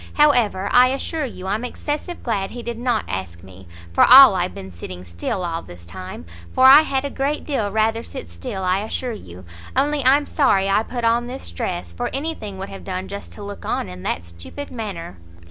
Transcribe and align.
However, 0.13 0.67
I 0.71 0.87
assure 0.87 1.25
you, 1.25 1.45
I'm 1.45 1.63
excessive 1.63 2.23
glad 2.23 2.49
he 2.49 2.63
did 2.63 2.79
not 2.79 3.05
ask 3.07 3.43
me, 3.43 3.67
for 3.93 4.03
all 4.03 4.33
I 4.33 4.41
have 4.41 4.55
been 4.55 4.71
sitting 4.71 5.05
still 5.05 5.43
all 5.45 5.61
this 5.61 5.85
time, 5.85 6.25
for 6.55 6.65
I 6.65 6.81
had 6.81 7.05
a 7.05 7.11
great 7.11 7.43
deal 7.45 7.69
rather 7.69 8.01
sit 8.01 8.27
still, 8.27 8.63
I 8.63 8.79
assure 8.79 9.11
you; 9.11 9.45
only 9.75 10.03
I'm 10.03 10.25
sorry 10.25 10.67
I 10.69 10.81
put 10.81 11.03
on 11.05 11.27
this 11.27 11.51
dress, 11.51 11.93
for 11.93 12.09
any 12.15 12.33
thing 12.33 12.57
would 12.57 12.69
have 12.69 12.83
done 12.83 13.09
just 13.09 13.31
to 13.33 13.43
look 13.43 13.63
on 13.63 13.87
in 13.87 14.01
that 14.01 14.25
stupid 14.25 14.71
manner." 14.71 15.17